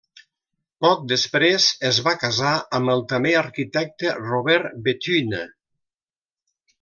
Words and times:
Poc 0.85 1.01
després 1.11 1.67
es 1.91 1.99
va 2.07 2.13
casar 2.23 2.53
amb 2.79 2.93
el 2.95 3.03
també 3.13 3.33
arquitecte 3.41 4.15
Robert 4.23 4.73
Béthune. 4.89 5.43